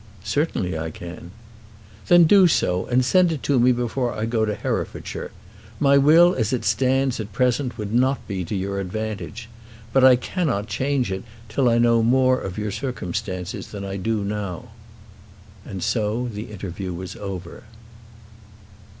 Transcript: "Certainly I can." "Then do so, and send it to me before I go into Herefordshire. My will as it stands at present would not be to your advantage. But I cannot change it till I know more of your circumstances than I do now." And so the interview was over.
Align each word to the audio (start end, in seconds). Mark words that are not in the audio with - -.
"Certainly 0.23 0.75
I 0.79 0.89
can." 0.89 1.29
"Then 2.07 2.23
do 2.23 2.47
so, 2.47 2.87
and 2.87 3.05
send 3.05 3.31
it 3.31 3.43
to 3.43 3.59
me 3.59 3.71
before 3.71 4.11
I 4.13 4.25
go 4.25 4.41
into 4.41 4.55
Herefordshire. 4.55 5.29
My 5.79 5.95
will 5.99 6.33
as 6.33 6.51
it 6.51 6.65
stands 6.65 7.19
at 7.19 7.31
present 7.31 7.77
would 7.77 7.93
not 7.93 8.27
be 8.27 8.43
to 8.45 8.55
your 8.55 8.79
advantage. 8.79 9.47
But 9.93 10.03
I 10.03 10.15
cannot 10.15 10.65
change 10.67 11.11
it 11.11 11.21
till 11.49 11.69
I 11.69 11.77
know 11.77 12.01
more 12.01 12.41
of 12.41 12.57
your 12.57 12.71
circumstances 12.71 13.67
than 13.67 13.85
I 13.85 13.97
do 13.97 14.23
now." 14.23 14.69
And 15.63 15.83
so 15.83 16.27
the 16.33 16.45
interview 16.45 16.93
was 16.93 17.15
over. 17.15 17.65